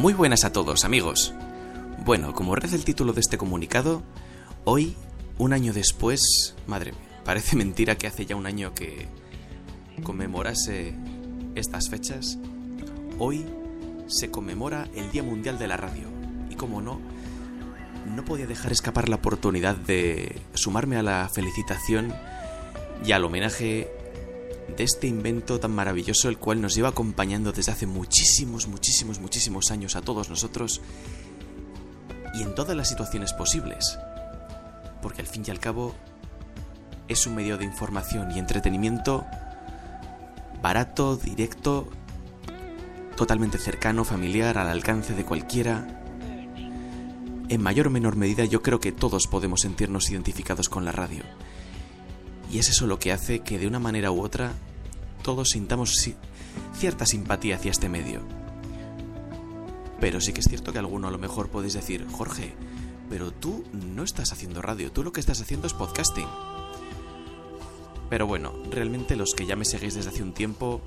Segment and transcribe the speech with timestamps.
[0.00, 1.32] Muy buenas a todos, amigos.
[2.04, 4.02] Bueno, como reza el título de este comunicado,
[4.64, 4.94] hoy,
[5.38, 9.08] un año después, madre mía, parece mentira que hace ya un año que
[10.02, 10.94] conmemorase
[11.54, 12.36] estas fechas,
[13.18, 13.46] hoy
[14.06, 16.08] se conmemora el Día Mundial de la Radio.
[16.50, 17.00] Y como no,
[18.04, 22.12] no podía dejar escapar la oportunidad de sumarme a la felicitación
[23.02, 23.90] y al homenaje
[24.76, 29.70] de este invento tan maravilloso el cual nos lleva acompañando desde hace muchísimos, muchísimos, muchísimos
[29.70, 30.80] años a todos nosotros
[32.34, 33.98] y en todas las situaciones posibles.
[35.00, 35.94] Porque al fin y al cabo
[37.08, 39.24] es un medio de información y entretenimiento
[40.60, 41.88] barato, directo,
[43.16, 46.02] totalmente cercano, familiar, al alcance de cualquiera.
[47.48, 51.22] En mayor o menor medida yo creo que todos podemos sentirnos identificados con la radio.
[52.50, 54.52] Y es eso lo que hace que de una manera u otra
[55.22, 55.98] todos sintamos
[56.74, 58.20] cierta simpatía hacia este medio.
[60.00, 62.54] Pero sí que es cierto que alguno a lo mejor podéis decir, Jorge,
[63.08, 66.28] pero tú no estás haciendo radio, tú lo que estás haciendo es podcasting.
[68.08, 70.80] Pero bueno, realmente los que ya me seguís desde hace un tiempo,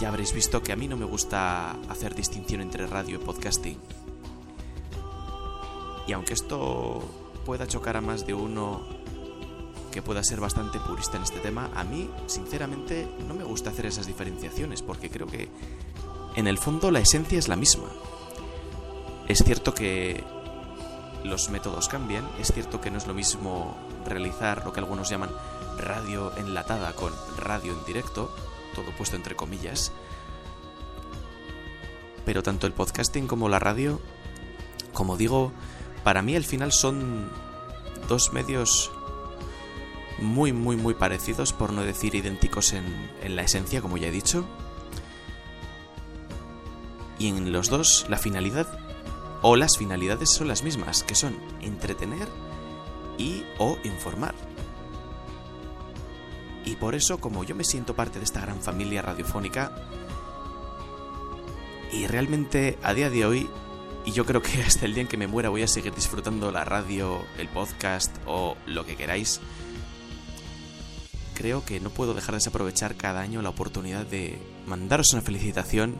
[0.00, 3.78] ya habréis visto que a mí no me gusta hacer distinción entre radio y podcasting.
[6.08, 7.02] Y aunque esto
[7.44, 9.01] pueda chocar a más de uno
[9.92, 13.86] que pueda ser bastante purista en este tema, a mí, sinceramente, no me gusta hacer
[13.86, 15.48] esas diferenciaciones porque creo que
[16.34, 17.88] en el fondo la esencia es la misma.
[19.28, 20.24] Es cierto que
[21.22, 25.30] los métodos cambian, es cierto que no es lo mismo realizar lo que algunos llaman
[25.78, 28.34] radio enlatada con radio en directo,
[28.74, 29.92] todo puesto entre comillas,
[32.24, 34.00] pero tanto el podcasting como la radio,
[34.92, 35.52] como digo,
[36.02, 37.30] para mí al final son
[38.08, 38.90] dos medios
[40.22, 42.84] muy, muy, muy parecidos, por no decir idénticos en,
[43.22, 44.46] en la esencia, como ya he dicho.
[47.18, 48.66] Y en los dos, la finalidad
[49.42, 52.28] o las finalidades son las mismas, que son entretener
[53.18, 54.34] y o informar.
[56.64, 59.72] Y por eso, como yo me siento parte de esta gran familia radiofónica,
[61.92, 63.50] y realmente a día de hoy,
[64.04, 66.50] y yo creo que hasta el día en que me muera voy a seguir disfrutando
[66.50, 69.40] la radio, el podcast o lo que queráis,
[71.42, 75.96] creo que no puedo dejar de desaprovechar cada año la oportunidad de mandaros una felicitación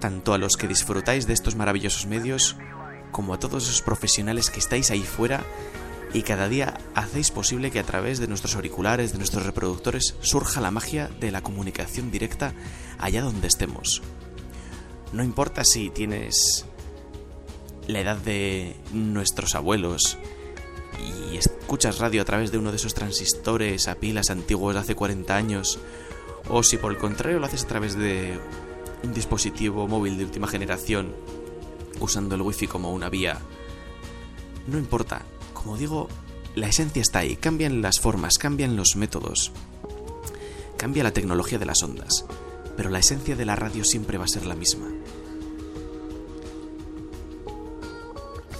[0.00, 2.56] tanto a los que disfrutáis de estos maravillosos medios
[3.12, 5.44] como a todos esos profesionales que estáis ahí fuera
[6.12, 10.60] y cada día hacéis posible que a través de nuestros auriculares, de nuestros reproductores, surja
[10.60, 12.54] la magia de la comunicación directa
[12.98, 14.02] allá donde estemos.
[15.12, 16.66] No importa si tienes
[17.86, 20.18] la edad de nuestros abuelos,
[21.02, 24.94] y escuchas radio a través de uno de esos transistores a pilas antiguos de hace
[24.94, 25.78] 40 años,
[26.48, 28.38] o si por el contrario lo haces a través de
[29.02, 31.14] un dispositivo móvil de última generación,
[32.00, 33.38] usando el wifi como una vía,
[34.66, 36.08] no importa, como digo,
[36.54, 39.52] la esencia está ahí, cambian las formas, cambian los métodos,
[40.76, 42.24] cambia la tecnología de las ondas,
[42.76, 44.88] pero la esencia de la radio siempre va a ser la misma.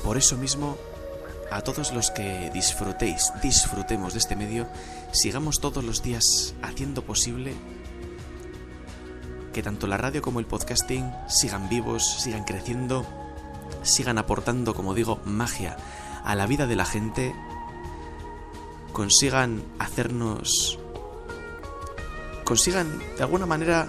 [0.02, 0.76] Por eso mismo,
[1.52, 4.66] a todos los que disfrutéis, disfrutemos de este medio,
[5.12, 7.54] sigamos todos los días haciendo posible
[9.52, 13.06] que tanto la radio como el podcasting sigan vivos, sigan creciendo,
[13.82, 15.76] sigan aportando, como digo, magia
[16.24, 17.34] a la vida de la gente,
[18.92, 20.78] consigan hacernos...
[22.44, 23.88] consigan de alguna manera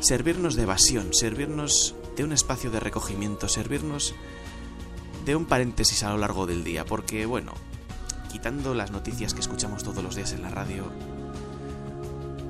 [0.00, 4.14] servirnos de evasión, servirnos de un espacio de recogimiento, servirnos
[5.24, 7.52] de un paréntesis a lo largo del día, porque bueno,
[8.30, 10.84] quitando las noticias que escuchamos todos los días en la radio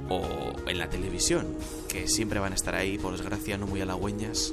[0.08, 0.22] o
[0.66, 1.46] en la televisión,
[1.88, 4.52] que siempre van a estar ahí, por desgracia, no muy halagüeñas,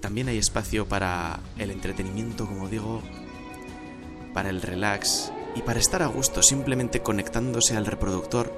[0.00, 3.02] también hay espacio para el entretenimiento, como digo,
[4.32, 8.52] para el relax y para estar a gusto, simplemente conectándose al reproductor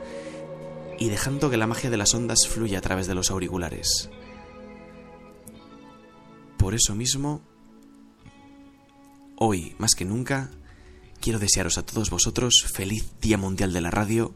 [0.98, 4.08] y dejando que la magia de las ondas fluya a través de los auriculares.
[6.58, 7.42] Por eso mismo,
[9.44, 10.50] hoy más que nunca,
[11.20, 14.34] quiero desearos a todos vosotros feliz Día Mundial de la Radio.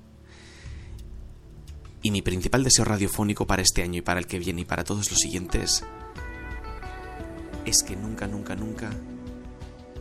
[2.03, 4.83] Y mi principal deseo radiofónico para este año y para el que viene y para
[4.83, 5.85] todos los siguientes
[7.65, 8.91] es que nunca, nunca, nunca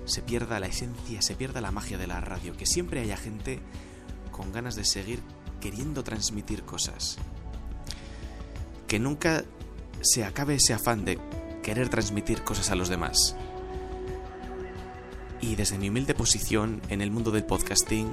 [0.05, 3.59] se pierda la esencia, se pierda la magia de la radio, que siempre haya gente
[4.31, 5.19] con ganas de seguir
[5.61, 7.17] queriendo transmitir cosas.
[8.87, 9.45] Que nunca
[10.01, 11.19] se acabe ese afán de
[11.61, 13.35] querer transmitir cosas a los demás.
[15.45, 18.11] Y desde mi humilde posición en el mundo del podcasting,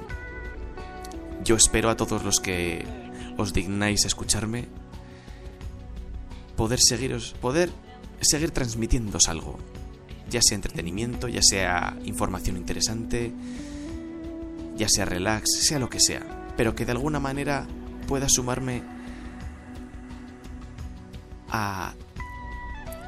[1.43, 2.85] yo espero a todos los que
[3.37, 4.67] os dignáis escucharme
[6.55, 7.71] poder seguiros, poder
[8.21, 9.57] seguir transmitiéndos algo,
[10.29, 13.33] ya sea entretenimiento, ya sea información interesante,
[14.77, 17.65] ya sea relax, sea lo que sea, pero que de alguna manera
[18.07, 18.83] pueda sumarme
[21.49, 21.95] a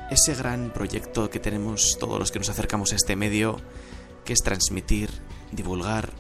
[0.09, 3.61] ese gran proyecto que tenemos todos los que nos acercamos a este medio,
[4.25, 5.09] que es transmitir,
[5.51, 6.11] divulgar,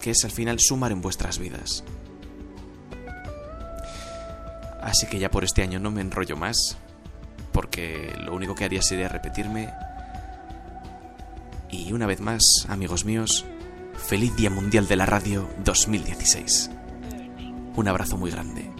[0.00, 1.84] que es al final sumar en vuestras vidas.
[4.82, 6.78] Así que ya por este año no me enrollo más,
[7.52, 9.70] porque lo único que haría sería repetirme.
[11.70, 13.44] Y una vez más, amigos míos,
[13.96, 16.70] feliz Día Mundial de la Radio 2016.
[17.76, 18.77] Un abrazo muy grande.